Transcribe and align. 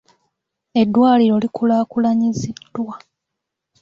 Eddwaliro 0.81 1.35
likulaakulanyiziddwa. 1.43 2.93